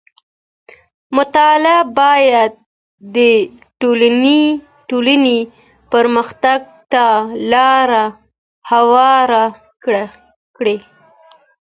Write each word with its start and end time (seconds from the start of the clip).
مطالعه 1.15 1.81
بايد 1.97 2.51
د 3.15 3.17
ټولنې 4.89 5.39
پرمختګ 5.91 6.59
ته 6.91 7.05
لار 7.51 7.89
هواره 8.71 9.45
کړي. 10.55 10.77